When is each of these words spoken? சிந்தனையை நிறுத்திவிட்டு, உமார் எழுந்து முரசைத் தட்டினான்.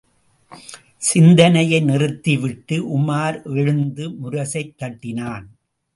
சிந்தனையை 0.97 1.79
நிறுத்திவிட்டு, 1.79 2.99
உமார் 2.99 3.43
எழுந்து 3.55 4.09
முரசைத் 4.09 4.77
தட்டினான். 4.77 5.47